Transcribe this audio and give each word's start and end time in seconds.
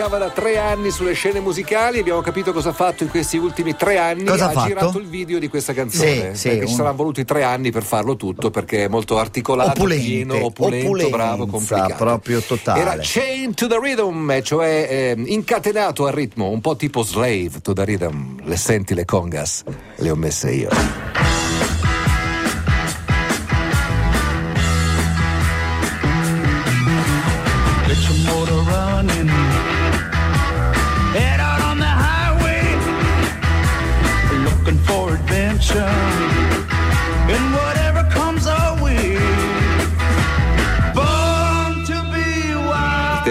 mancava 0.00 0.18
da 0.18 0.30
tre 0.30 0.56
anni 0.56 0.90
sulle 0.90 1.12
scene 1.12 1.40
musicali. 1.40 1.98
Abbiamo 1.98 2.22
capito 2.22 2.52
cosa 2.52 2.70
ha 2.70 2.72
fatto 2.72 3.02
in 3.02 3.10
questi 3.10 3.36
ultimi 3.36 3.76
tre 3.76 3.98
anni. 3.98 4.24
Cosa 4.24 4.46
ha 4.46 4.48
ha 4.48 4.52
fatto? 4.52 4.66
girato 4.66 4.98
il 4.98 5.06
video 5.06 5.38
di 5.38 5.48
questa 5.48 5.74
canzone. 5.74 6.34
Sì, 6.34 6.40
sì, 6.40 6.48
perché 6.48 6.64
ci 6.64 6.70
un- 6.70 6.76
saranno 6.78 6.96
voluti 6.96 7.24
tre 7.24 7.42
anni 7.42 7.70
per 7.70 7.82
farlo 7.82 8.16
tutto 8.16 8.50
perché 8.50 8.84
è 8.84 8.88
molto 8.88 9.18
articolato, 9.18 9.70
Opulente, 9.72 10.04
pieno, 10.04 10.44
opulento, 10.44 10.86
opulenza, 10.86 11.16
bravo, 11.16 11.46
complicato. 11.46 11.94
proprio 11.96 12.40
totale. 12.40 12.80
Era 12.80 12.96
chained 13.00 13.54
to 13.54 13.66
the 13.66 13.78
rhythm, 13.78 14.40
cioè 14.42 14.86
ehm, 15.16 15.24
incatenato 15.26 16.06
al 16.06 16.12
ritmo, 16.14 16.48
un 16.48 16.60
po' 16.62 16.76
tipo 16.76 17.02
slave 17.02 17.60
to 17.60 17.74
the 17.74 17.84
rhythm. 17.84 18.40
Le 18.44 18.56
senti 18.56 18.94
le 18.94 19.04
congas? 19.04 19.64
Le 19.96 20.10
ho 20.10 20.16
messe 20.16 20.50
io. 20.50 20.68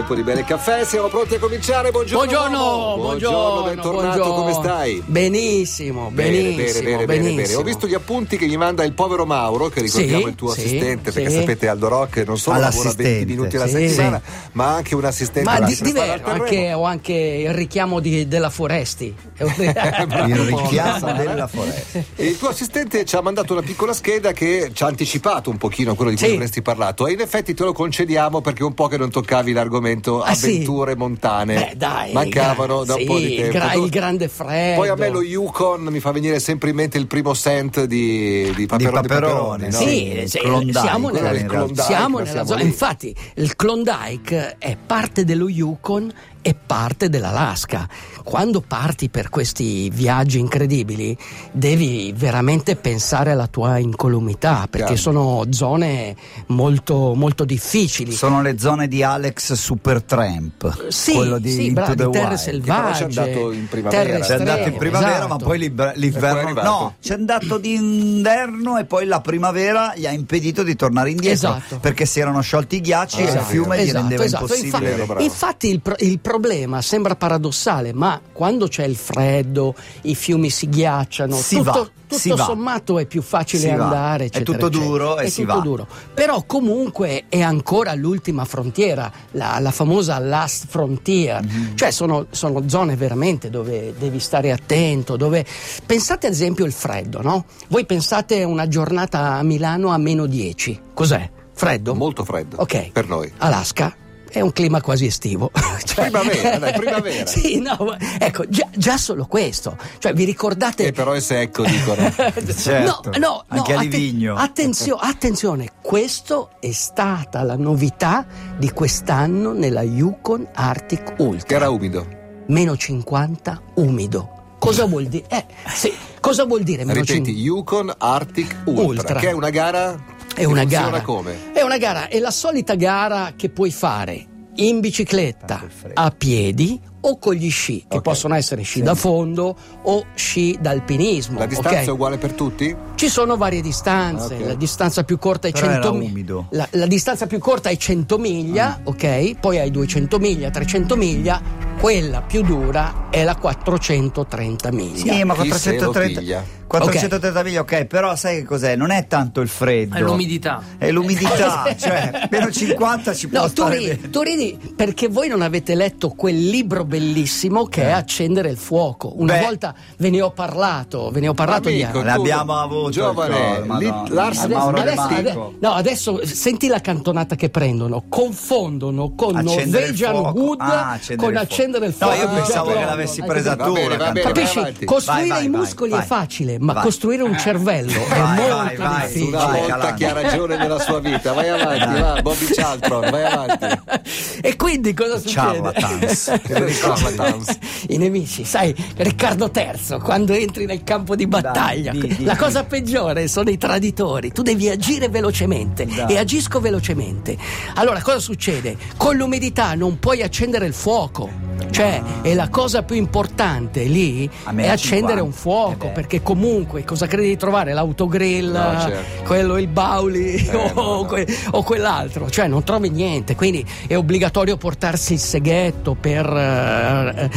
Tempo 0.10 0.24
di 0.24 0.24
bere 0.24 0.44
caffè, 0.44 0.86
siamo 0.86 1.08
pronti 1.08 1.36
a 1.36 1.40
cominciare. 1.40 1.92
Buongiorno. 1.92 2.26
Buongiorno, 2.26 2.96
buongiorno, 2.96 3.62
bentornato, 3.62 3.92
buongiorno. 4.18 4.34
come 4.34 4.54
stai? 4.54 5.04
Benissimo, 5.06 6.10
Bene, 6.12 6.32
benissimo, 6.32 6.56
bene, 6.58 6.82
bene, 6.82 6.82
bene, 6.82 7.06
bene. 7.06 7.36
benissimo. 7.36 7.60
Ho 7.60 7.64
visto 7.64 7.86
gli 7.86 7.94
appunti 7.94 8.36
che 8.36 8.48
gli 8.48 8.58
manda 8.58 8.84
il 8.84 8.94
povero 8.94 9.28
Mauro, 9.28 9.70
che 9.70 9.82
ricordiamo 9.82 10.24
Sì, 10.24 10.30
il 10.30 10.34
tuo 10.36 10.50
sì, 10.52 10.62
assistente, 10.62 11.12
perché 11.12 11.30
sì. 11.30 11.36
sapete 11.36 11.68
Aldo 11.68 11.90
Rock 11.90 12.24
non 12.26 12.40
solo 12.40 12.58
lavora 12.58 12.90
20 12.90 12.90
All'assistente, 12.90 13.26
minuti 13.36 13.56
alla 13.56 13.68
sì. 13.68 13.88
settimana, 13.90 14.22
ma 14.54 14.74
anche 14.74 14.96
un 14.96 15.06
assistente 15.06 15.48
Ma 15.52 15.60
di, 15.60 15.78
diverso, 15.80 16.26
anche, 16.26 16.74
ho 16.74 16.84
anche 16.86 17.14
il 17.14 17.54
richiamo 17.54 18.00
di- 18.00 18.28
della 18.28 18.50
Foresti. 18.50 19.16
Il 19.40 20.36
richiamo 20.36 21.14
della 21.14 21.48
foresta. 21.48 22.00
E 22.16 22.26
il 22.26 22.38
tuo 22.38 22.50
assistente 22.50 23.06
ci 23.06 23.16
ha 23.16 23.22
mandato 23.22 23.54
una 23.54 23.62
piccola 23.62 23.94
scheda 23.94 24.32
che 24.32 24.72
ci 24.74 24.84
ha 24.84 24.88
anticipato 24.88 25.50
un 25.52 25.58
pochino 25.58 25.94
quello 25.94 26.10
di 26.10 26.18
cui 26.18 26.28
Sì. 26.28 26.34
avresti 26.34 26.62
parlato 26.64 27.06
e 27.08 27.14
in 27.14 27.20
effetti 27.22 27.54
te 27.54 27.64
lo 27.64 27.74
concediamo 27.74 28.42
perché 28.42 28.64
un 28.64 28.74
po' 28.74 28.88
che 28.88 28.98
non 28.98 29.10
toccavi 29.12 29.52
l'argomento 29.54 29.98
Ah, 30.24 30.34
sì? 30.34 30.46
avventure 30.48 30.96
montane 30.96 31.54
Beh, 31.56 31.74
dai, 31.78 32.12
mancavano 32.14 32.84
da 32.84 32.96
un 32.96 33.04
gra- 33.04 33.14
po' 33.14 33.18
sì, 33.20 33.26
di 33.26 33.34
il 33.34 33.42
tempo 33.42 33.58
gra- 33.58 33.74
il 33.74 33.90
grande 33.90 34.28
freddo. 34.28 34.80
poi 34.80 34.90
a 34.90 34.96
me 34.96 35.10
lo 35.10 35.22
Yukon 35.22 35.84
mi 35.84 36.00
fa 36.00 36.12
venire 36.12 36.40
sempre 36.40 36.70
in 36.70 36.76
mente 36.76 36.98
il 36.98 37.08
primo 37.08 37.34
scent 37.34 37.84
di, 37.84 38.52
di 38.56 38.66
Paperone, 38.66 39.02
Paperone, 39.08 39.66
no? 39.70 39.78
Sì, 39.78 40.24
sì, 40.28 40.40
Klondike, 40.40 40.80
siamo 40.80 41.10
nella, 41.10 41.74
siamo 41.76 42.18
nella 42.20 42.32
siamo 42.32 42.46
zona. 42.46 42.60
lì. 42.62 42.66
Infatti, 42.66 43.16
il 43.36 43.56
Klondike 43.56 44.56
è 44.58 44.78
parte 44.86 45.24
dello 45.26 45.48
Yukon 45.50 46.12
e 46.42 46.56
parte 46.56 47.10
dell'Alaska. 47.10 47.88
Quando 48.24 48.62
parti 48.62 49.10
per 49.10 49.30
questi 49.30 49.90
viaggi 49.90 50.40
incredibili, 50.40 51.18
devi 51.52 52.14
veramente 52.16 52.76
pensare 52.76 53.32
alla 53.32 53.48
tua 53.48 53.78
incolumità, 53.80 54.68
perché 54.70 54.94
Chiaro. 54.94 55.02
sono 55.02 55.46
zone 55.52 56.16
molto, 56.48 57.14
molto 57.16 57.44
difficili. 57.46 58.12
Sono 58.12 58.42
le 58.42 58.58
zone 58.60 58.88
di 58.88 59.02
Alex 59.04 59.54
Supertramp. 59.54 60.88
Sì, 60.90 61.14
quello 61.14 61.40
di 61.40 61.52
sì, 61.52 61.74
the 61.74 61.96
di 61.96 62.10
terre 62.12 62.28
Wild. 62.28 62.34
selvagge. 62.36 62.82
Però 62.82 62.92
c'è 62.92 63.04
andato 63.22 63.52
in 63.52 63.68
primavera. 63.68 64.20
C'è 64.20 64.34
andato 64.36 64.68
in 64.70 64.76
primavera, 64.78 65.12
esatto. 65.18 65.28
ma 65.28 65.38
poi 65.38 65.58
l'ib- 65.60 65.80
E 65.80 65.84
poi 65.84 65.94
è 65.94 65.98
l'inverno. 65.98 66.62
No, 66.62 66.96
c'è 67.02 67.14
andato 67.16 67.58
d'inverno 67.58 68.78
e 68.78 68.86
poi 68.86 69.06
la 69.06 69.22
primavera 69.22 69.94
gli 69.96 70.06
ha 70.06 70.12
impedito 70.12 70.64
di 70.64 70.76
tornare 70.76 71.10
indietro. 71.12 71.56
Esatto. 71.56 71.80
Perché 71.80 72.06
si 72.06 72.20
erano 72.20 72.42
sciolti 72.42 72.76
i 72.78 72.82
ghiacci 72.82 73.20
e 73.20 73.24
il 73.24 73.28
Esatto. 73.30 73.46
fiume 73.46 73.78
gli 73.78 73.82
Esatto, 73.82 73.98
rendeva 74.00 74.24
esatto. 74.24 74.44
impossibile. 74.46 74.80
Vero, 74.80 74.92
Infa- 75.02 75.06
bravo. 75.06 75.24
infatti 75.24 75.68
il, 75.70 75.82
pro- 75.82 75.96
il 76.00 76.20
problema 76.30 76.80
sembra 76.84 77.16
paradossale, 77.16 77.92
ma 77.92 78.22
quando 78.32 78.68
c'è 78.68 78.84
il 78.86 78.96
freddo, 78.96 79.74
i 80.04 80.14
fiumi 80.14 80.52
si 80.52 80.70
ghiacciano, 80.70 81.36
Si 81.36 81.56
tutto, 81.56 81.72
va, 81.72 81.74
tutto 82.08 82.16
si 82.20 82.30
va. 82.30 82.44
sommato 82.44 83.00
è 83.00 83.06
più 83.08 83.24
facile 83.24 83.64
Si 83.70 83.76
va. 83.76 83.84
andare. 83.86 84.26
È 84.26 84.28
eccetera, 84.28 84.58
tutto 84.58 84.68
eccetera. 84.68 84.86
duro 84.90 85.18
e 85.18 85.24
È 85.24 85.30
si 85.30 85.42
tutto 85.42 85.56
va. 85.56 85.60
duro. 85.62 85.88
Però 86.14 86.44
comunque 86.44 87.24
è 87.30 87.42
ancora 87.42 87.96
l'ultima 87.96 88.46
frontiera, 88.46 89.12
la, 89.32 89.58
la 89.60 89.72
famosa 89.72 90.20
last 90.20 90.68
frontier, 90.68 91.42
Mhm. 91.44 91.76
cioè 91.76 91.90
sono, 91.90 92.28
sono 92.30 92.62
zone 92.70 92.96
veramente 92.96 93.50
dove 93.50 93.96
devi 93.98 94.20
stare 94.20 94.52
attento, 94.52 95.18
dove 95.18 95.44
pensate 95.86 96.28
ad 96.28 96.34
esempio 96.34 96.66
il 96.66 96.74
freddo, 96.74 97.24
no? 97.24 97.46
Voi 97.70 97.88
pensate 97.88 98.44
una 98.44 98.68
giornata 98.68 99.34
a 99.34 99.42
Milano 99.44 99.90
a 99.90 99.98
meno 99.98 100.28
10, 100.28 100.80
cos'è? 100.94 101.28
Freddo? 101.54 101.94
molto 101.96 102.24
freddo 102.24 102.56
Ok. 102.62 102.92
per 102.92 103.08
noi 103.08 103.30
Alaska 103.40 103.94
è 104.32 104.42
un 104.42 104.52
clima 104.52 104.82
quasi 104.82 105.06
estivo. 105.06 105.52
Cioè- 105.84 106.10
Primavera, 106.10 106.58
dai, 106.58 106.74
primavera. 106.74 107.26
sì, 107.28 107.60
no, 107.60 107.96
ecco, 108.20 108.48
già, 108.48 108.68
già 108.76 108.98
solo 108.98 109.26
questo. 109.26 109.78
Cioè, 109.98 110.14
vi 110.14 110.24
ricordate... 110.26 110.86
e 110.88 110.92
però 110.92 111.14
è 111.14 111.20
secco 111.20 111.64
dicono 111.64 112.12
Certo, 112.56 113.12
no, 113.12 113.18
no, 113.18 113.44
anche 113.48 113.74
no, 113.74 113.80
a 113.80 113.82
Livigno. 113.82 114.36
attenzio- 114.36 114.96
attenzione, 114.96 115.70
questo 115.82 116.52
è 116.60 116.72
stata 116.72 117.42
la 117.44 117.56
novità 117.56 118.26
di 118.58 118.72
quest'anno 118.72 119.54
nella 119.54 119.82
Yukon 119.82 120.48
Arctic 120.54 121.16
che 121.16 121.22
Ultra. 121.24 121.56
era 121.56 121.70
umido 121.70 122.06
Meno 122.48 122.76
50 122.76 123.62
umido. 123.76 124.38
Cosa 124.60 124.86
vuol 124.86 125.06
dire? 125.06 125.26
Eh, 125.30 125.46
sì, 125.74 125.94
cosa 126.20 126.46
vuol 126.46 126.64
dire 126.64 126.84
meno 126.84 127.00
ripeti 127.00 127.26
50? 127.26 127.42
Yukon 127.42 127.94
Arctic 127.98 128.58
Ultra, 128.66 128.84
Ultra. 128.84 129.20
che 129.20 129.30
è 129.30 129.32
una 129.32 129.50
gara 129.52 130.18
È 130.40 130.46
una 130.46 130.64
gara. 130.64 131.02
come? 131.02 131.52
È 131.54 131.62
una 131.62 131.78
gara, 131.78 132.08
è 132.08 132.18
la 132.20 132.32
solita 132.32 132.76
gara 132.76 133.34
che 133.36 133.50
puoi 133.50 133.72
fare 133.72 134.26
in 134.56 134.80
bicicletta, 134.82 135.64
freddo. 135.68 136.00
a 136.02 136.12
piedi 136.12 136.80
o 137.02 137.18
con 137.18 137.34
gli 137.34 137.50
sci, 137.50 137.86
che 137.88 137.98
Ok. 137.98 138.02
possono 138.04 138.36
essere 138.36 138.62
sci 138.64 138.82
da 138.82 138.94
fondo 138.96 139.56
o 139.84 140.06
sci 140.16 140.58
d'alpinismo. 140.60 141.40
la 141.40 141.46
distanza 141.46 141.80
ok? 141.80 141.86
è 141.88 141.92
uguale 141.92 142.18
per 142.18 142.34
tutti? 142.34 142.76
Ci 142.96 143.08
sono 143.10 143.38
varie 143.38 143.62
distanze, 143.62 144.36
Ok. 144.36 144.46
la 144.46 144.54
distanza 144.56 145.04
più 145.04 145.18
corta 145.18 145.48
è 145.48 145.52
Però 145.52 145.66
100 145.66 145.88
era 145.88 145.98
miglia. 145.98 146.46
La, 146.52 146.68
la 146.72 146.88
distanza 146.88 147.26
più 147.26 147.38
corta 147.40 147.70
è 147.70 147.78
100 147.78 148.16
Ah. 148.16 148.20
miglia, 148.20 148.80
ok? 148.84 149.40
Poi 149.40 149.60
hai 149.60 149.72
200 149.72 150.20
miglia, 150.20 150.50
300 150.50 150.96
miglia, 150.98 151.42
quella 151.80 152.22
più 152.22 152.42
dura 152.44 153.08
è 153.10 153.24
la 153.24 153.36
430 153.38 154.72
miglia. 154.72 155.14
Sì, 155.14 155.24
ma 155.24 155.36
Chi 155.36 155.52
se 155.54 155.72
lo 155.80 155.92
430, 155.92 156.20
piglia? 156.20 156.44
430 156.70 157.44
miglia, 157.44 157.62
ok, 157.62 157.86
però 157.86 158.16
sai 158.16 158.38
che 158.38 158.44
cos'è? 158.44 158.76
Non 158.76 158.92
è 158.92 159.08
tanto 159.08 159.42
il 159.42 159.48
freddo. 159.50 159.96
È 159.96 160.02
l'umidità. 160.02 160.62
È 160.78 160.92
l'umidità, 160.92 161.74
cioè 161.78 162.28
meno 162.30 162.52
50 162.52 163.14
ci 163.14 163.28
può 163.28 163.40
No, 163.40 163.46
tu 163.48 163.52
stare 163.52 163.78
ridi, 163.78 163.96
bene. 163.96 164.10
tu 164.10 164.22
ridi 164.22 164.60
perché 164.76 165.08
voi 165.08 165.28
non 165.28 165.42
avete 165.42 165.74
letto 165.76 166.10
quel 166.10 166.38
libro 166.50 166.86
bellissimo 166.86 167.66
che 167.66 167.84
è 167.84 167.92
Accendere 167.92 168.50
il 168.50 168.58
fuoco. 168.58 169.12
Una 169.16 169.34
Beh. 169.34 169.40
volta 169.42 169.74
ve 169.98 170.10
ne 170.10 170.22
ho 170.22 170.32
parlato, 170.32 171.10
ve 171.12 171.20
ne 171.20 171.28
ho 171.28 171.34
parlato 171.34 171.70
di 171.70 171.82
Amico, 171.82 172.00
anni. 172.00 172.08
L'abbiamo 172.08 172.56
avuto 172.56 172.90
giovane 172.92 173.64
Madonna. 173.66 174.04
Lars 174.10 174.40
Adesso- 174.44 174.68
adesso, 174.70 174.96
Marco. 174.96 175.16
ade- 175.16 175.34
no, 175.60 175.72
adesso 175.74 176.26
senti 176.26 176.68
la 176.68 176.80
cantonata 176.82 177.36
che 177.36 177.50
prendono, 177.50 178.04
confondono 178.08 179.14
con 179.16 179.36
Accendere 179.36 179.64
il 179.64 179.70
Norwegian 179.92 180.14
fuoco. 180.14 180.40
Wood 180.40 180.62
Ah, 180.62 180.90
accendere 180.92 181.16
con 181.18 181.30
il 181.32 181.38
fuoco. 181.38 181.54
accendere 181.54 181.86
il 181.88 181.96
No, 182.00 182.08
fuoco. 182.08 182.22
io 182.22 182.28
di 182.30 182.36
pensavo 182.36 182.72
che 182.74 182.86
l'avessi 182.86 183.24
presa 183.24 183.56
tu 183.56 183.74
Capisci? 184.22 184.86
Costruire 184.86 185.42
i 185.42 185.50
muscoli 185.50 185.92
è 185.92 186.02
facile, 186.02 186.59
ma 186.60 186.74
Vai. 186.74 186.84
costruire 186.84 187.24
un 187.24 187.38
cervello 187.38 187.92
è 187.92 188.20
Vai, 188.20 188.38
molto 188.50 188.82
vai, 188.84 189.06
difficile. 189.08 189.28
Una 189.38 189.46
Vai, 189.46 189.60
volta 189.62 189.94
che 189.94 190.06
ha 190.08 190.14
ragione 190.14 190.58
nella 190.58 190.80
sua 190.80 191.00
vita, 191.00 191.34
vai 191.34 191.50
avanti, 191.50 192.00
va, 192.02 192.22
Bobby 192.22 192.46
Charlton, 192.54 193.10
vai 193.10 193.24
avanti. 193.24 193.66
e 194.42 194.56
quindi 194.56 194.94
cosa 194.94 195.18
succede? 195.18 195.38
Charlatans. 195.74 196.40
Charlatans. 196.44 197.58
I 197.90 197.98
nemici, 197.98 198.44
sai, 198.46 198.76
Riccardo 198.98 199.52
III, 199.54 200.00
quando 200.00 200.34
entri 200.34 200.66
nel 200.66 200.84
campo 200.84 201.16
di 201.16 201.28
battaglia, 201.28 201.92
di- 201.92 202.16
di- 202.16 202.24
la 202.24 202.36
cosa 202.36 202.64
peggiore 202.64 203.28
sono 203.28 203.50
i 203.50 203.58
traditori. 203.58 204.32
Tu 204.32 204.42
devi 204.42 204.70
agire 204.70 205.10
velocemente 205.10 205.86
Dai. 205.86 206.14
e 206.14 206.18
agisco 206.18 206.60
velocemente. 206.60 207.38
Allora, 207.76 208.02
cosa 208.02 208.20
succede? 208.20 208.78
Con 208.98 209.16
l'umidità 209.16 209.74
non 209.76 210.00
puoi 210.00 210.22
accendere 210.22 210.66
il 210.66 210.74
fuoco. 210.74 211.49
Cioè, 211.80 212.02
è 212.24 212.34
la 212.34 212.50
cosa 212.50 212.84
più 212.84 212.98
importante 212.98 213.84
lì 213.84 214.26
è 214.28 214.68
accendere 214.68 215.22
50. 215.22 215.24
un 215.24 215.32
fuoco, 215.32 215.88
Eh 215.88 215.92
perché 215.92 216.22
comunque 216.22 216.84
cosa 216.84 217.08
credi 217.08 217.30
di 217.30 217.38
trovare? 217.38 217.72
L'autogrill, 217.72 218.52
No, 218.52 218.80
certo. 218.82 219.24
quello 219.24 219.58
il 219.58 219.70
bauli 219.70 220.36
Eh, 220.46 220.52
o, 220.58 220.74
no, 220.74 220.84
no. 220.98 221.06
que- 221.06 221.26
o 221.52 221.64
quell'altro, 221.64 222.30
cioè 222.30 222.48
non 222.48 222.64
trovi 222.66 222.90
niente, 222.90 223.34
quindi 223.38 223.66
è 223.88 223.96
obbligatorio 223.96 224.58
portarsi 224.58 225.14
il 225.14 225.20
seghetto 225.20 225.96
per 225.98 226.26
eh, 226.28 227.30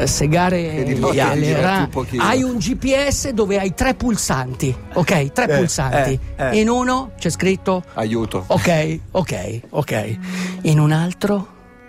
eh, 0.00 0.06
segare 0.08 0.74
E 0.78 0.82
di 0.82 0.98
notte 0.98 1.14
le- 1.14 1.22
ti 1.22 1.38
le 1.38 1.46
diverti 1.46 1.62
ra- 1.62 1.78
un 1.78 1.88
pochino. 1.88 2.22
Hai 2.24 2.42
un 2.42 2.56
GPS 2.56 3.28
dove 3.28 3.58
hai 3.60 3.74
tre 3.74 3.94
pulsanti, 3.94 4.74
ok? 4.94 5.30
Tre 5.32 5.44
Eh, 5.44 5.56
pulsanti. 5.56 6.18
eh, 6.34 6.48
eh. 6.50 6.58
In 6.60 6.68
uno 6.68 7.12
c'è 7.16 7.30
scritto 7.30 7.84
Aiuto. 7.94 8.42
ok, 8.44 8.98
ok, 9.12 9.60
ok. 9.70 10.16
In 10.62 10.80
un 10.80 10.90
altro, 10.90 11.46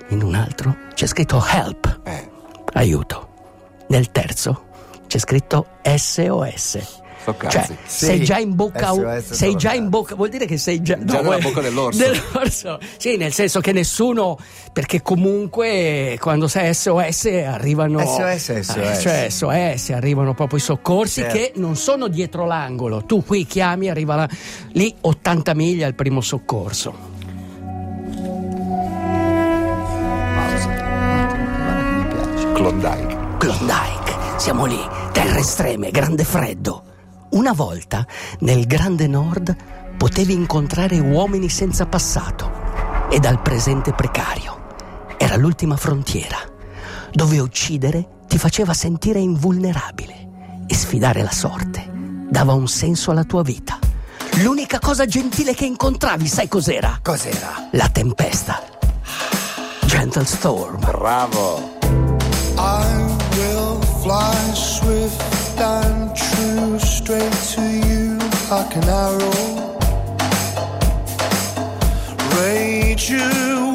in 0.10 0.24
un 0.24 0.36
altro 0.36 0.76
c'è 0.94 1.06
scritto 1.08 1.44
help, 1.46 2.00
Eh, 2.04 2.30
aiuto. 2.74 3.28
Nel 3.88 4.12
terzo 4.12 4.66
c'è 5.08 5.18
scritto 5.18 5.66
SOS. 5.84 6.98
So. 7.22 7.36
Cioè, 7.50 7.68
sei 7.86 8.20
Sì. 8.20 8.24
già 8.24 8.38
in 8.40 8.56
bocca, 8.56 8.94
SOS 8.94 9.34
sei 9.34 9.56
già 9.56 9.74
in 9.74 9.90
bocca, 9.90 10.16
vuol 10.16 10.30
dire 10.30 10.46
che 10.46 10.58
sei 10.58 10.82
già, 10.82 10.98
Già 10.98 11.18
nella 11.18 11.22
vuol- 11.22 11.42
bocca 11.42 11.62
dell'orso. 11.62 12.00
dell'orso. 12.02 12.80
Sì, 12.98 13.18
nel 13.18 13.34
senso 13.34 13.60
che 13.60 13.72
nessuno, 13.74 14.38
perché 14.72 15.02
comunque 15.02 16.18
quando 16.20 16.48
sei 16.48 16.74
SOS 16.74 17.26
arrivano. 17.46 18.00
SOS, 18.00 18.60
SOS. 18.60 19.02
Cioè 19.02 19.28
SOS, 19.30 19.90
arrivano 19.90 20.34
proprio 20.34 20.58
i 20.58 20.62
soccorsi 20.62 21.22
Certo. 21.22 21.36
che 21.36 21.52
non 21.58 21.76
sono 21.76 22.08
dietro 22.08 22.46
l'angolo. 22.46 23.04
Tu 23.04 23.24
qui 23.24 23.46
chiami, 23.46 23.90
arriva 23.90 24.16
là- 24.16 24.30
lì 24.72 24.96
80 25.02 25.54
miglia 25.54 25.88
il 25.88 25.96
primo 25.96 26.22
soccorso. 26.22 27.09
Klondike. 32.80 33.38
Klondike, 33.38 34.18
siamo 34.38 34.66
lì, 34.66 34.80
terre 35.12 35.40
estreme, 35.40 35.92
grande 35.92 36.24
freddo. 36.24 36.84
Una 37.32 37.52
volta, 37.52 38.06
nel 38.40 38.66
grande 38.66 39.06
nord, 39.06 39.54
potevi 39.98 40.34
incontrare 40.34 40.98
uomini 40.98 41.50
senza 41.50 41.86
passato 41.86 42.50
e 43.10 43.20
dal 43.20 43.42
presente 43.42 43.92
precario. 43.92 44.68
Era 45.18 45.36
l'ultima 45.36 45.76
frontiera, 45.76 46.38
dove 47.12 47.40
uccidere 47.40 48.08
ti 48.28 48.38
faceva 48.38 48.74
sentire 48.74 49.20
invulnerabile 49.20 50.64
e 50.66 50.74
sfidare 50.74 51.22
la 51.22 51.32
sorte 51.32 51.98
dava 52.30 52.54
un 52.54 52.68
senso 52.68 53.12
alla 53.12 53.26
tua 53.26 53.42
vita. 53.42 53.78
L'unica 54.42 54.80
cosa 54.80 55.06
gentile 55.06 55.54
che 55.54 55.66
incontravi, 55.66 56.28
sai 56.28 56.48
cos'era? 56.48 57.00
Cos'era? 57.02 57.68
La 57.72 57.90
tempesta. 57.90 58.62
Gentle 59.86 60.26
Storm. 60.26 60.80
Bravo. 60.80 61.79
Like 68.52 68.76
an 68.76 68.90
arrow. 68.90 69.78
Rage 72.36 73.12
away. 73.12 73.69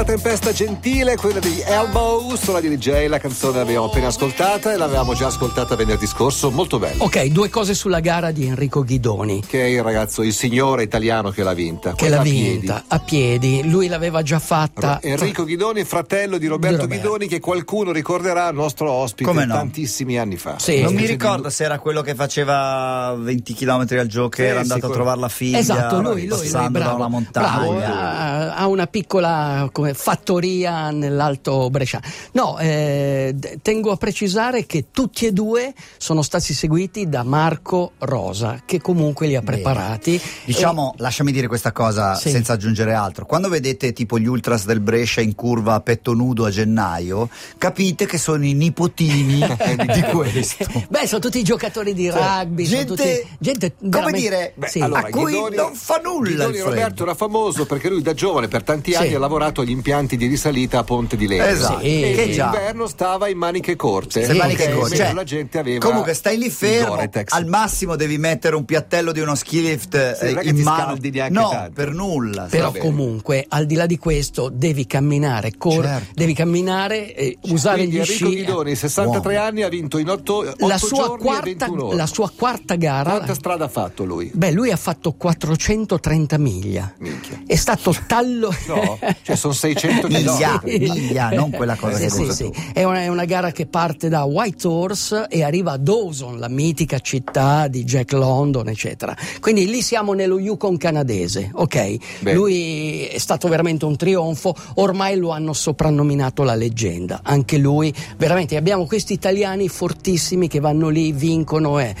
Una 0.00 0.08
tempesta 0.08 0.50
gentile, 0.50 1.14
quella 1.14 1.40
di 1.40 1.60
Elbow, 1.62 2.34
sulla 2.34 2.58
di 2.60 2.74
DJ, 2.74 3.06
la 3.08 3.18
canzone 3.18 3.58
l'abbiamo 3.58 3.84
appena 3.84 4.06
ascoltata 4.06 4.72
e 4.72 4.78
l'avevamo 4.78 5.12
già 5.12 5.26
ascoltata 5.26 5.76
venerdì 5.76 6.06
scorso, 6.06 6.50
molto 6.50 6.78
bella. 6.78 7.04
Ok, 7.04 7.24
due 7.26 7.50
cose 7.50 7.74
sulla 7.74 8.00
gara 8.00 8.30
di 8.30 8.46
Enrico 8.46 8.82
Ghidoni. 8.82 9.42
Che 9.46 9.60
è 9.60 9.66
il 9.66 9.82
ragazzo, 9.82 10.22
il 10.22 10.32
signore 10.32 10.84
italiano 10.84 11.28
che 11.28 11.42
l'ha 11.42 11.52
vinta. 11.52 11.90
che 11.90 11.96
Quella 11.96 12.14
l'ha 12.16 12.20
a 12.22 12.24
piedi. 12.24 12.48
vinta 12.60 12.84
a 12.88 12.98
piedi. 12.98 13.68
Lui 13.68 13.88
l'aveva 13.88 14.22
già 14.22 14.38
fatta. 14.38 15.00
Enrico 15.02 15.44
Ghidoni, 15.44 15.84
fratello 15.84 16.38
di 16.38 16.46
Roberto, 16.46 16.76
Di 16.76 16.82
Roberto. 16.84 17.02
Ghidoni, 17.02 17.26
che 17.28 17.38
qualcuno 17.38 17.92
ricorderà, 17.92 18.50
nostro 18.52 18.90
ospite 18.90 19.28
Come 19.28 19.44
no? 19.44 19.52
tantissimi 19.52 20.18
anni 20.18 20.38
fa. 20.38 20.58
Sì. 20.58 20.80
Non 20.80 20.94
mi 20.94 21.04
ricordo 21.04 21.50
se 21.50 21.64
era 21.64 21.78
quello 21.78 22.00
che 22.00 22.14
faceva 22.14 23.14
20 23.18 23.52
km 23.52 23.84
al 23.98 24.06
gioco, 24.06 24.36
Sì, 24.36 24.44
era 24.44 24.60
andato 24.60 24.80
sicuro. 24.80 24.92
a 24.92 24.96
trovare 24.96 25.20
la 25.20 25.28
figlia, 25.28 25.58
Esatto, 25.58 25.96
lui, 26.00 26.12
lui, 26.12 26.26
lui, 26.26 26.38
passando 26.38 26.70
bravo, 26.70 26.88
da 26.88 26.96
una 26.96 27.08
montagna. 27.08 27.48
bravo, 27.58 27.78
ha, 27.80 28.54
ha 28.54 28.66
una 28.66 28.86
piccola 28.86 29.68
come, 29.70 29.88
fattoria 29.94 30.90
nell'Alto 30.90 31.68
Brescia. 31.70 32.00
No, 32.32 32.58
eh, 32.58 33.34
tengo 33.62 33.90
a 33.92 33.96
precisare 33.96 34.66
che 34.66 34.86
tutti 34.90 35.26
e 35.26 35.32
due 35.32 35.72
sono 35.96 36.22
stati 36.22 36.52
seguiti 36.54 37.08
da 37.08 37.22
Marco 37.22 37.92
Rosa, 37.98 38.62
che 38.64 38.80
comunque 38.80 39.26
li 39.26 39.36
ha 39.36 39.42
preparati. 39.42 40.20
Diciamo, 40.44 40.94
lasciami 40.98 41.32
dire 41.32 41.46
questa 41.46 41.72
cosa 41.72 42.14
Sì. 42.14 42.30
senza 42.30 42.54
aggiungere 42.54 42.92
altro. 42.94 43.26
Quando 43.26 43.48
vedete 43.48 43.92
tipo 43.92 44.18
gli 44.18 44.26
ultras 44.26 44.64
del 44.66 44.80
Brescia 44.80 45.20
in 45.20 45.34
curva 45.34 45.74
a 45.74 45.80
petto 45.80 46.12
nudo 46.14 46.44
a 46.44 46.50
gennaio, 46.50 47.28
capite 47.58 48.06
che 48.06 48.18
sono 48.18 48.44
i 48.44 48.52
nipotini 48.54 49.38
di 49.92 50.02
questo. 50.10 50.66
Beh, 50.88 51.06
sono 51.06 51.20
tutti 51.20 51.42
giocatori 51.42 51.94
di 51.94 52.08
rugby, 52.10 52.64
sono 52.66 52.76
gente, 52.78 52.94
tutti, 52.94 53.36
gente 53.38 53.74
come 53.78 53.90
veramente- 53.90 54.20
dire, 54.20 54.52
Beh, 54.56 54.68
Sì. 54.68 54.80
allora, 54.80 55.00
a 55.00 55.10
cui 55.10 55.32
Ghidoni- 55.32 55.56
non 55.56 55.74
fa 55.74 56.00
nulla 56.02 56.28
il 56.28 56.36
Ghidoni. 56.52 56.58
Roberto 56.60 57.02
era 57.02 57.14
famoso 57.14 57.66
perché 57.66 57.88
lui 57.88 58.02
da 58.02 58.14
giovane 58.14 58.48
per 58.48 58.62
tanti 58.62 58.94
anni 58.94 59.08
Sì. 59.08 59.14
ha 59.14 59.18
lavorato 59.18 59.60
agli 59.60 59.70
impianti 59.80 60.16
di 60.16 60.26
risalita 60.26 60.78
a 60.80 60.84
Ponte 60.84 61.16
di 61.16 61.26
Legno. 61.26 61.44
Esatto, 61.44 61.80
Sì. 61.80 62.02
E 62.02 62.14
che 62.14 62.30
già. 62.30 62.50
d'inverno 62.50 62.86
stava 62.86 63.28
in 63.28 63.38
maniche 63.38 63.76
corte. 63.76 64.24
Se 64.24 64.34
maniche 64.34 64.70
corte. 64.70 64.96
Cioè, 64.96 65.12
la 65.14 65.24
gente 65.24 65.58
aveva 65.58 65.84
comunque 65.86 66.12
stai 66.14 66.36
lì 66.38 66.50
fermo, 66.50 66.98
al 67.28 67.46
massimo 67.46 67.96
devi 67.96 68.18
mettere 68.18 68.54
un 68.56 68.64
piattello 68.64 69.12
di 69.12 69.20
uno 69.20 69.34
ski 69.34 69.62
lift 69.62 69.94
eh, 69.94 70.14
Sì, 70.18 70.34
che 70.34 70.48
in 70.48 70.60
mano. 70.60 70.96
no, 71.30 71.48
tanto. 71.50 71.70
per 71.74 71.92
nulla. 71.92 72.46
Però 72.50 72.72
comunque, 72.72 73.44
al 73.48 73.66
di 73.66 73.74
là 73.74 73.86
di 73.86 73.96
questo, 73.98 74.50
devi 74.52 74.86
camminare, 74.86 75.52
cor- 75.56 75.84
Certo. 75.84 76.12
devi 76.14 76.34
camminare 76.34 77.14
e 77.14 77.38
usare 77.48 77.78
Quindi 77.78 77.96
gli 77.96 78.00
Enrico 78.00 78.26
sci. 78.28 78.34
Ghidoni, 78.36 78.74
63 78.74 79.34
Uomo. 79.34 79.46
anni, 79.46 79.62
ha 79.62 79.68
vinto 79.68 79.98
in 79.98 80.08
8, 80.10 80.54
la 80.58 80.78
sua, 80.78 80.88
giorni 81.06 81.14
e 81.22 81.24
quarta, 81.24 81.44
21 81.44 81.84
ore. 81.86 81.96
la 81.96 82.06
sua 82.06 82.30
quarta 82.34 82.74
gara. 82.74 83.10
Quanta 83.10 83.34
strada 83.34 83.64
ha 83.64 83.68
fatto 83.68 84.04
lui? 84.04 84.30
Beh, 84.34 84.50
lui 84.52 84.70
ha 84.70 84.76
fatto 84.76 85.12
430 85.12 86.38
miglia. 86.38 86.92
Minchia. 86.98 87.42
È 87.46 87.56
stato 87.56 87.94
tallo. 88.06 88.52
No, 88.66 88.98
cioè 89.22 89.36
sono 89.36 89.52
600 89.74 90.08
Miglia, 90.08 90.60
miglia, 90.64 91.30
non 91.30 91.50
quella 91.50 91.76
cosa 91.76 91.96
Sì, 91.96 92.02
che 92.02 92.10
sì, 92.10 92.32
sì. 92.32 92.52
È, 92.72 92.82
una, 92.84 93.02
è 93.02 93.08
una 93.08 93.24
gara 93.24 93.52
che 93.52 93.66
parte 93.66 94.08
da 94.08 94.24
White 94.24 94.66
Horse 94.66 95.26
e 95.28 95.42
arriva 95.42 95.72
a 95.72 95.76
Dawson, 95.76 96.38
la 96.38 96.48
mitica 96.48 96.98
città 96.98 97.68
di 97.68 97.84
Jack 97.84 98.12
London, 98.12 98.68
eccetera. 98.68 99.16
Quindi 99.40 99.66
lì 99.66 99.82
siamo 99.82 100.12
nello 100.12 100.38
Yukon 100.38 100.76
canadese, 100.76 101.50
ok? 101.52 101.96
Bene. 102.20 102.36
Lui 102.36 103.06
è 103.06 103.18
stato 103.18 103.48
veramente 103.48 103.84
un 103.84 103.96
trionfo, 103.96 104.54
ormai 104.74 105.16
lo 105.16 105.30
hanno 105.30 105.52
soprannominato 105.52 106.42
la 106.42 106.54
leggenda. 106.54 107.20
Anche 107.22 107.58
lui, 107.58 107.92
veramente, 108.16 108.56
abbiamo 108.56 108.86
questi 108.86 109.12
italiani 109.12 109.68
fortissimi 109.68 110.48
che 110.48 110.60
vanno 110.60 110.88
lì, 110.88 111.12
vincono 111.12 111.78
e... 111.78 111.94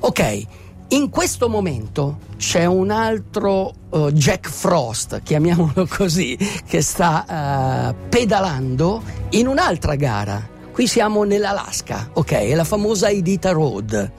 Ok. 0.00 0.60
In 0.92 1.08
questo 1.08 1.48
momento 1.48 2.18
c'è 2.36 2.66
un 2.66 2.90
altro 2.90 3.72
eh, 3.90 4.12
Jack 4.12 4.50
Frost, 4.50 5.22
chiamiamolo 5.22 5.86
così, 5.88 6.36
che 6.66 6.82
sta 6.82 7.88
eh, 7.88 7.94
pedalando 8.10 9.02
in 9.30 9.46
un'altra 9.46 9.94
gara. 9.94 10.46
Qui 10.70 10.86
siamo 10.86 11.24
nell'Alaska, 11.24 12.10
ok? 12.12 12.32
È 12.32 12.54
la 12.54 12.64
famosa 12.64 13.08
Idita 13.08 13.52
Road. 13.52 14.12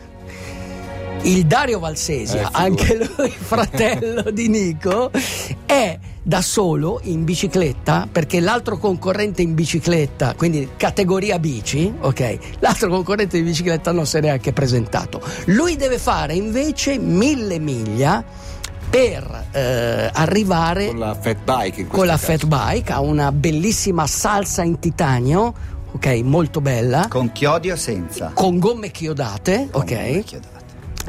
Il 1.22 1.46
Dario 1.46 1.78
Valsesia, 1.78 2.48
Eh, 2.48 2.50
anche 2.54 2.96
lui 3.16 3.30
fratello 3.30 4.31
di 4.31 4.50
Nico, 4.50 5.12
è 5.68 6.00
da 6.25 6.42
solo 6.42 7.02
in 7.04 7.25
bicicletta 7.25 8.08
perché 8.10 8.40
l'altro 8.40 8.78
concorrente 8.78 9.42
in 9.42 9.54
bicicletta, 9.54 10.36
quindi 10.36 10.70
categoria 10.78 11.38
bici, 11.38 11.94
ok? 12.00 12.38
L'altro 12.60 12.90
concorrente 12.90 13.38
di 13.38 13.44
bicicletta 13.44 13.92
non 13.92 14.06
si 14.06 14.18
è 14.18 14.22
neanche 14.22 14.54
presentato. 14.54 15.22
Lui 15.48 15.75
deve 15.75 15.98
fare 16.00 16.34
invece 16.34 16.98
mille 16.98 17.60
miglia 17.60 18.24
per 18.90 19.48
eh, 19.52 20.10
arrivare 20.14 20.88
Con 20.88 21.00
la 21.00 21.16
fat 21.20 21.38
bike 21.44 21.81
in 21.81 21.88
con 21.88 22.06
la 22.06 22.18
fat 22.18 22.46
bike, 22.46 22.92
ha 22.94 23.02
una 23.02 23.31
bellissima 23.31 24.08
salsa 24.08 24.63
in 24.63 24.80
titanio, 24.80 25.53
ok? 25.92 26.08
Molto 26.24 26.62
bella, 26.62 27.08
Con 27.10 27.32
chiodi 27.34 27.70
o 27.72 27.75
senza? 27.75 28.32
con 28.34 28.60
gomme 28.60 28.92
chiodate, 28.92 29.68
Con 29.72 29.82
ok? 29.82 30.24
chiodate. 30.24 30.51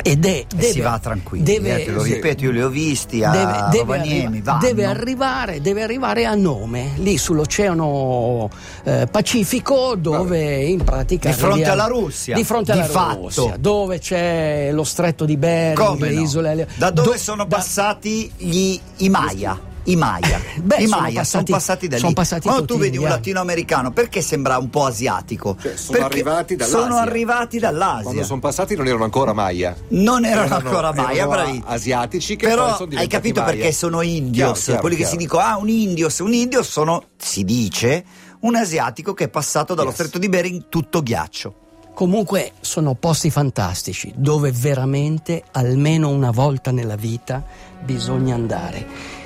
Ed 0.06 0.26
è, 0.26 0.28
E 0.40 0.46
deve, 0.54 0.70
si 0.70 0.80
va 0.80 0.98
tranquilli, 0.98 1.42
deve- 1.44 1.80
eh, 1.80 1.84
te 1.86 1.90
lo 1.90 2.02
ripeto, 2.02 2.44
io 2.44 2.50
li 2.50 2.62
ho 2.62 2.68
visti 2.68 3.24
a 3.24 3.30
Deve, 3.30 3.52
deve 3.70 3.78
Rovaniemi, 3.78 4.24
arriva- 4.44 4.58
deve 4.60 4.84
arrivare, 4.84 5.60
deve 5.62 5.82
arrivare 5.82 6.26
a 6.26 6.34
nome, 6.34 6.92
lì 6.96 7.16
sull'oceano 7.16 8.50
eh, 8.84 9.08
Pacifico, 9.10 9.94
dove 9.96 10.62
in 10.64 10.84
pratica. 10.84 11.30
Di 11.30 11.34
fronte 11.34 11.64
alla 11.64 11.86
Russia, 11.86 12.34
Di 12.34 12.44
fronte 12.44 12.72
di 12.72 12.78
alla 12.80 12.86
fatto. 12.88 13.20
Russia, 13.22 13.56
dove 13.58 13.98
c'è 13.98 14.68
lo 14.72 14.84
stretto 14.84 15.24
di 15.24 15.38
Bering, 15.38 15.76
Come 15.78 16.08
le 16.10 16.14
no? 16.16 16.20
isole. 16.20 16.68
Da 16.76 16.90
dove 16.90 17.12
do- 17.12 17.16
sono 17.16 17.44
da- 17.46 17.56
passati 17.56 18.30
gli, 18.36 18.78
i 18.98 19.08
Maya? 19.08 19.58
I 19.86 19.96
Maya, 19.96 20.40
Beh, 20.62 20.76
I 20.76 20.86
sono 20.86 21.00
Maya 21.02 21.14
passati- 21.20 21.44
sono 21.46 21.58
passati 21.58 21.88
da 21.88 21.94
lì. 21.96 22.00
sono 22.00 22.12
passati 22.14 22.42
Quando 22.42 22.60
tutti 22.62 22.72
tu 22.74 22.78
vedi 22.80 22.96
un 22.96 23.04
latinoamericano, 23.08 23.90
perché 23.92 24.22
sembra 24.22 24.56
un 24.58 24.70
po' 24.70 24.86
asiatico? 24.86 25.56
Cioè, 25.60 25.76
sono 25.76 25.98
Perché 25.98 26.14
arrivati 26.14 26.56
dall'Asia. 26.56 26.78
Sono 26.80 26.96
arrivati 26.96 27.58
dall'Asia. 27.58 28.02
Quando 28.02 28.24
sono 28.24 28.40
passati 28.40 28.74
non 28.76 28.86
erano 28.86 29.04
ancora 29.04 29.32
Maya. 29.32 29.76
Non 29.88 30.24
erano 30.24 30.54
ancora 30.56 30.92
Maya, 30.94 31.12
erano 31.22 31.30
bravi. 31.30 31.62
asiatici 31.66 32.36
che 32.36 32.46
poi 32.46 32.54
Però 32.54 32.66
sono 32.68 32.78
hai 32.82 32.88
diventati 32.88 33.08
capito 33.08 33.40
Maya. 33.40 33.52
perché 33.52 33.72
sono 33.72 34.00
indios, 34.02 34.32
Chiaro, 34.34 34.60
chiaro, 34.62 34.80
quelli 34.80 34.96
che 34.96 35.02
chiaro. 35.02 35.18
si 35.18 35.22
dicono 35.24 35.42
ah 35.42 35.56
un 35.58 35.68
indios, 35.68 36.18
un 36.20 36.32
indios 36.32 36.68
sono, 36.70 37.04
si 37.18 37.44
dice, 37.44 38.04
un 38.40 38.56
asiatico 38.56 39.12
che 39.14 39.24
è 39.24 39.28
passato 39.28 39.74
dallo 39.74 39.88
Yes. 39.88 39.96
stretto 39.98 40.18
di 40.18 40.28
Bering 40.28 40.64
tutto 40.68 41.02
ghiaccio. 41.02 41.54
Comunque 41.94 42.52
sono 42.60 42.94
posti 42.94 43.30
fantastici 43.30 44.12
dove 44.16 44.50
veramente 44.50 45.44
almeno 45.52 46.08
una 46.08 46.30
volta 46.32 46.72
nella 46.72 46.96
vita 46.96 47.44
bisogna 47.84 48.34
andare. 48.34 49.22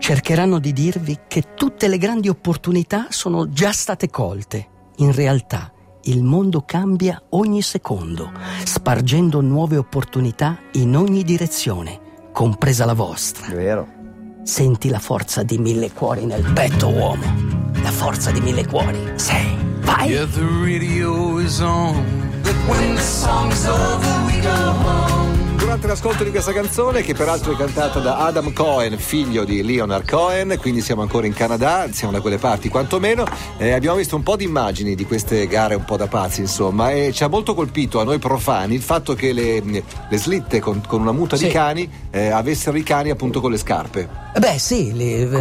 Cercheranno 0.00 0.58
di 0.58 0.72
dirvi 0.72 1.18
che 1.28 1.54
tutte 1.54 1.86
le 1.86 1.98
grandi 1.98 2.30
opportunità 2.30 3.08
sono 3.10 3.50
già 3.50 3.70
state 3.70 4.08
colte. 4.08 4.68
In 4.96 5.12
realtà 5.12 5.70
il 6.04 6.24
mondo 6.24 6.62
cambia 6.62 7.22
ogni 7.30 7.60
secondo, 7.60 8.32
spargendo 8.64 9.42
nuove 9.42 9.76
opportunità 9.76 10.58
in 10.72 10.96
ogni 10.96 11.22
direzione, 11.22 12.00
compresa 12.32 12.86
la 12.86 12.94
vostra. 12.94 13.54
Vero? 13.54 13.86
Senti 14.42 14.88
la 14.88 14.98
forza 14.98 15.42
di 15.42 15.58
mille 15.58 15.92
cuori 15.92 16.24
nel 16.24 16.50
petto, 16.54 16.88
uomo. 16.88 17.24
La 17.82 17.92
forza 17.92 18.30
di 18.30 18.40
mille 18.40 18.66
cuori. 18.66 18.98
Sei. 19.16 19.54
Vai. 19.82 20.08
Yeah, 20.08 20.26
the 20.26 20.46
radio 20.64 21.38
is 21.38 21.60
on. 21.60 22.02
The 22.42 22.54
When 22.66 22.94
the 22.94 23.02
song's 23.02 23.66
over, 23.66 24.24
we 24.24 24.40
go 24.40 24.48
home. 24.50 25.19
Durante 25.60 25.86
l'ascolto 25.86 26.24
di 26.24 26.30
questa 26.30 26.52
canzone, 26.52 27.02
che 27.02 27.12
peraltro 27.14 27.52
è 27.52 27.56
cantata 27.56 28.00
da 28.00 28.16
Adam 28.16 28.52
Cohen, 28.54 28.96
figlio 28.98 29.44
di 29.44 29.62
Leonard 29.62 30.08
Cohen, 30.08 30.56
quindi 30.58 30.80
siamo 30.80 31.02
ancora 31.02 31.26
in 31.26 31.34
Canada, 31.34 31.86
siamo 31.92 32.12
da 32.12 32.20
quelle 32.22 32.38
parti 32.38 32.68
quantomeno, 32.70 33.24
eh, 33.58 33.72
abbiamo 33.72 33.96
visto 33.96 34.16
un 34.16 34.22
po' 34.22 34.36
di 34.36 34.44
immagini 34.44 34.94
di 34.94 35.04
queste 35.04 35.46
gare 35.46 35.74
un 35.74 35.84
po' 35.84 35.98
da 35.98 36.06
pazzi, 36.06 36.40
insomma, 36.40 36.90
e 36.92 37.12
ci 37.12 37.22
ha 37.24 37.28
molto 37.28 37.54
colpito 37.54 38.00
a 38.00 38.04
noi 38.04 38.18
profani 38.18 38.74
il 38.74 38.80
fatto 38.82 39.14
che 39.14 39.32
le, 39.34 39.60
le 39.62 40.16
slitte 40.18 40.60
con, 40.60 40.82
con 40.86 41.02
una 41.02 41.12
muta 41.12 41.36
Sì. 41.36 41.46
di 41.46 41.52
cani 41.52 41.88
eh, 42.10 42.30
avessero 42.30 42.76
i 42.78 42.82
cani 42.82 43.10
appunto 43.10 43.40
con 43.40 43.50
le 43.50 43.58
scarpe. 43.58 44.08
Eh 44.32 44.38
Beh 44.38 44.58
sì, 44.60 44.92
li- 44.92 45.28
delle 45.28 45.40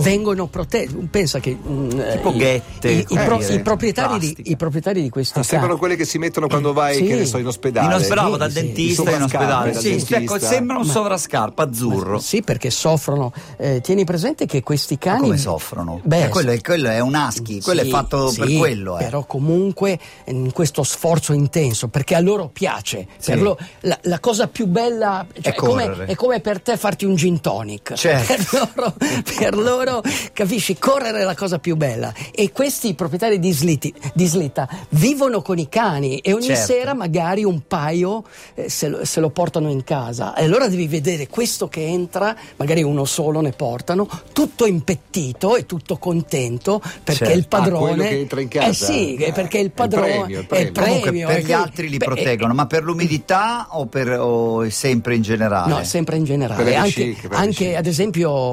vengono, 0.00 0.46
protetti. 0.48 0.96
Pensa 1.08 1.38
che 1.38 1.56
mm, 1.56 1.90
eh, 2.00 2.12
Tipo 2.16 2.30
i- 2.32 2.36
ghette, 2.36 2.90
i, 2.90 2.98
i 3.08 3.16
pro- 3.16 3.40
i 3.40 3.60
proprietari 3.60 4.18
di, 4.18 4.36
i 4.46 4.56
proprietari 4.56 5.02
di 5.02 5.08
questi 5.08 5.38
Ah, 5.38 5.42
sembrano 5.44 5.76
quelle 5.76 5.94
che 5.94 6.04
si 6.04 6.18
mettono 6.18 6.48
quando 6.48 6.72
vai, 6.72 6.96
Sì. 6.96 7.04
che 7.04 7.14
ne 7.14 7.24
so, 7.26 7.38
in 7.38 7.46
ospedale. 7.46 7.86
In 7.86 7.92
ospedale, 7.92 8.20
bravo, 8.20 8.36
dal 8.36 8.50
sì, 8.50 8.60
dentista 8.60 9.08
sì. 9.10 9.14
in 9.16 9.22
ospedale. 9.22 9.70
Dal 9.72 9.80
Sì, 9.80 9.88
dentista. 9.90 10.16
ecco, 10.16 10.38
sembra 10.40 10.78
un 10.78 10.84
sovrascarpa 10.84 11.62
azzurro. 11.62 12.18
Sì, 12.18 12.42
perché 12.42 12.70
soffrono. 12.70 13.32
Eh, 13.56 13.80
tieni 13.82 14.04
presente 14.04 14.46
che 14.46 14.62
questi 14.64 14.94
Ma 14.94 15.00
cani. 15.12 15.20
come 15.20 15.36
soffrono? 15.38 16.00
Beh, 16.02 16.24
Eh, 16.24 16.28
quello, 16.28 16.50
è, 16.50 16.60
quello 16.60 16.88
è 16.88 16.98
un 16.98 17.14
husky, 17.14 17.60
quello 17.60 17.82
sì, 17.82 17.86
è 17.86 17.90
fatto 17.90 18.32
per 18.36 18.48
sì, 18.48 18.56
quello. 18.56 18.98
Eh. 18.98 19.04
Però 19.04 19.24
comunque 19.26 19.96
in 20.26 20.50
questo 20.52 20.82
sforzo 20.82 21.32
intenso, 21.32 21.86
perché 21.86 22.16
a 22.16 22.20
loro 22.20 22.48
piace. 22.52 23.06
Sì. 23.16 23.30
Per 23.30 23.42
lo- 23.42 23.58
la, 23.82 23.96
la 24.02 24.18
cosa 24.18 24.48
più 24.48 24.66
bella 24.66 25.24
cioè, 25.32 25.40
È 25.40 25.48
è, 25.50 25.54
come, 25.54 26.04
è 26.06 26.14
come 26.16 26.40
per 26.40 26.60
te 26.60 26.76
farti 26.76 27.04
un 27.04 27.14
gin 27.14 27.40
tonic. 27.40 27.92
Certo. 28.08 28.36
Per, 28.48 28.74
loro, 28.76 28.94
per 29.38 29.56
loro, 29.56 30.02
capisci, 30.32 30.76
correre 30.78 31.20
è 31.20 31.24
la 31.24 31.34
cosa 31.34 31.58
più 31.58 31.76
bella. 31.76 32.12
E 32.34 32.50
questi 32.52 32.94
proprietari 32.94 33.38
di, 33.38 33.52
slitti- 33.52 33.92
di 34.14 34.26
slitta 34.26 34.68
vivono 34.90 35.42
con 35.42 35.58
i 35.58 35.68
cani 35.68 36.18
e 36.18 36.32
ogni 36.32 36.46
Certo. 36.46 36.72
sera 36.72 36.94
magari 36.94 37.44
un 37.44 37.62
paio 37.66 38.24
eh, 38.54 38.68
se, 38.68 38.88
lo, 38.88 39.04
se 39.04 39.20
lo 39.20 39.30
portano 39.30 39.70
in 39.70 39.84
casa. 39.84 40.34
E 40.34 40.44
allora 40.44 40.68
devi 40.68 40.86
vedere 40.88 41.26
questo 41.28 41.68
che 41.68 41.84
entra, 41.86 42.34
magari 42.56 42.82
uno 42.82 43.04
solo 43.04 43.40
ne 43.40 43.50
portano, 43.52 44.08
tutto 44.32 44.66
impettito 44.66 45.56
e 45.56 45.66
tutto 45.66 45.96
contento 45.98 46.80
perché 47.04 47.24
Certo. 47.26 47.32
il 47.38 47.44
Ah, 47.48 47.56
padrone. 47.60 47.86
quello 47.94 48.02
che 48.02 48.18
entra 48.18 48.40
in 48.40 48.48
casa? 48.48 48.68
Eh 48.68 48.72
sì, 48.74 49.14
Eh, 49.16 49.32
perché 49.32 49.58
il 49.58 49.62
è 49.62 49.66
il 49.66 49.72
padrone 49.72 50.06
premio, 50.08 50.40
il 50.40 50.46
è 50.46 50.58
il 50.58 50.72
premio. 50.72 50.72
premio. 50.72 51.00
Comunque 51.00 51.26
per 51.26 51.36
e 51.38 51.42
gli 51.42 51.52
altri 51.52 51.88
li 51.88 51.96
beh, 51.96 52.04
proteggono, 52.04 52.54
ma 52.54 52.66
per 52.66 52.82
l'umidità 52.82 53.66
o, 53.70 53.86
per, 53.86 54.08
o 54.18 54.62
è 54.62 54.70
sempre 54.70 55.14
in 55.16 55.22
generale? 55.22 55.72
No, 55.72 55.84
sempre 55.84 56.16
in 56.16 56.24
generale. 56.24 56.62
le 56.64 56.74
Anche, 56.76 57.16
anche, 57.30 57.76
ad 57.76 57.86
esempio, 57.86 57.96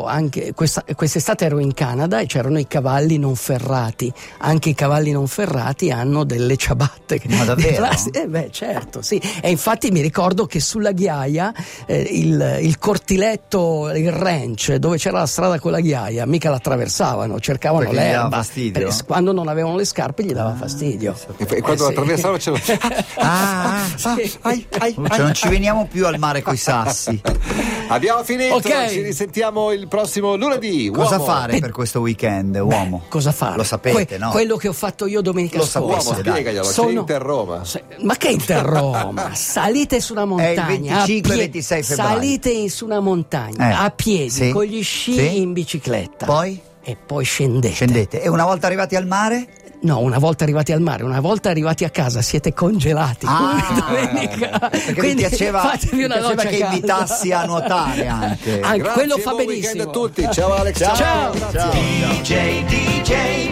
anche 0.05 0.53
questa, 0.53 0.83
quest'estate 0.95 1.45
ero 1.45 1.59
in 1.59 1.73
Canada 1.73 2.19
e 2.19 2.25
c'erano 2.25 2.57
i 2.59 2.67
cavalli 2.67 3.17
non 3.17 3.35
ferrati. 3.35 4.11
Anche 4.39 4.69
i 4.69 4.73
cavalli 4.75 5.11
non 5.11 5.27
ferrati 5.27 5.91
hanno 5.91 6.23
delle 6.23 6.57
ciabatte. 6.57 7.21
Ma 7.27 7.43
davvero? 7.45 7.87
Eh 8.11 8.27
beh, 8.27 8.49
certo, 8.51 9.01
sì. 9.01 9.21
E 9.41 9.49
infatti 9.49 9.91
mi 9.91 10.01
ricordo 10.01 10.45
che 10.45 10.59
sulla 10.59 10.91
ghiaia 10.91 11.53
eh, 11.85 11.99
il, 12.01 12.59
il 12.61 12.77
cortiletto, 12.79 13.91
il 13.93 14.11
ranch, 14.11 14.73
dove 14.75 14.97
c'era 14.97 15.19
la 15.19 15.25
strada 15.27 15.59
con 15.59 15.71
la 15.71 15.79
ghiaia, 15.79 16.25
mica 16.25 16.49
l'attraversavano, 16.49 17.39
cercavano 17.39 17.89
Perché 17.89 17.95
gli 17.95 18.11
dava 18.11 18.21
l'erba. 18.23 18.35
fastidio? 18.37 18.87
Per- 18.87 19.05
quando 19.05 19.31
non 19.31 19.47
avevano 19.47 19.75
le 19.77 19.85
scarpe 19.85 20.23
gli 20.23 20.33
dava 20.33 20.53
fastidio. 20.55 21.15
E, 21.37 21.45
e 21.49 21.61
quando 21.61 21.83
Eh, 21.83 21.85
sì. 21.87 21.91
attraversavano 21.91 22.37
c'era... 22.37 22.59
Ah, 23.17 23.83
ah, 23.83 23.85
Sì. 23.95 24.33
ai, 24.41 24.65
ai, 24.79 24.93
Cioè, 24.93 25.17
non 25.19 25.33
ci 25.33 25.47
veniamo 25.47 25.87
più 25.87 26.05
al 26.05 26.17
mare 26.19 26.41
coi 26.41 26.57
sassi. 26.57 27.21
Abbiamo 27.87 28.23
finito, 28.23 28.55
Ok. 28.55 28.87
ci 28.89 29.01
risentiamo 29.01 29.71
il 29.71 29.87
prossimo 29.87 30.35
lunedì. 30.35 30.89
Cosa 30.89 31.17
Uomo. 31.17 31.25
fare 31.25 31.59
per 31.59 31.71
questo 31.71 31.99
weekend, 31.99 32.55
uomo? 32.55 33.03
Cosa 33.09 33.31
fare? 33.31 33.57
Lo 33.57 33.63
sapete, 33.63 34.05
Que- 34.05 34.17
no? 34.17 34.29
Quello 34.31 34.57
che 34.57 34.67
ho 34.67 34.73
fatto 34.73 35.05
io 35.05 35.21
domenica 35.21 35.57
Lo 35.57 35.65
scorsa. 35.65 36.09
Uomo, 36.09 36.21
Dai. 36.21 36.31
spiegaglielo, 36.31 36.63
Sono- 36.63 36.87
c'è 36.87 36.93
Inter 36.99 37.21
Roma. 37.21 37.63
Se- 37.63 37.83
Ma 37.99 38.15
che 38.15 38.29
Inter 38.29 38.63
Roma? 38.65 39.33
Salite 39.35 39.99
su 40.01 40.13
una 40.13 40.25
montagna. 40.25 40.67
È 40.67 40.71
il 40.71 40.79
25 40.81 41.29
a 41.29 41.35
pie- 41.35 41.43
26 41.45 41.83
febbraio. 41.83 42.09
Salite 42.13 42.69
su 42.69 42.85
una 42.85 42.99
montagna 42.99 43.69
Eh, 43.69 43.85
a 43.85 43.89
piedi, 43.91 44.29
sì, 44.29 44.49
con 44.51 44.63
gli 44.63 44.83
sci 44.83 45.13
sì. 45.13 45.37
in 45.41 45.53
bicicletta. 45.53 46.25
Poi? 46.25 46.59
E 46.83 46.95
poi 47.03 47.23
scendete. 47.23 47.73
Scendete. 47.73 48.21
E 48.21 48.29
una 48.29 48.45
volta 48.45 48.67
arrivati 48.67 48.95
al 48.95 49.07
mare? 49.07 49.47
No, 49.81 49.99
una 49.99 50.17
volta 50.17 50.43
arrivati 50.43 50.71
al 50.71 50.81
mare, 50.81 51.03
una 51.03 51.19
volta 51.19 51.49
arrivati 51.49 51.83
a 51.83 51.89
casa 51.89 52.21
siete 52.21 52.53
congelati. 52.53 53.25
Ah, 53.29 53.83
domenica. 53.87 54.71
Quindi 54.95 55.25
piaceva, 55.27 55.59
fatevi 55.61 55.95
mi 55.97 56.03
una 56.05 56.15
piaceva 56.15 56.41
che 56.43 56.57
calda. 56.57 56.75
invitassi 56.75 57.31
a 57.31 57.45
nuotare 57.45 58.07
anche. 58.07 58.59
Anche 58.61 58.89
quello 58.89 59.17
fa 59.17 59.33
benissimo. 59.33 59.83
a 59.83 59.85
tutti. 59.87 60.27
Ciao 60.31 60.55
Alex. 60.55 60.77
Ciao. 60.77 61.31
Grazie. 61.33 61.59
Ciao. 61.59 61.71
DJ, 61.71 62.63
DJ. 62.65 63.45